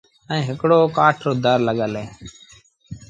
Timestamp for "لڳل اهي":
1.67-2.07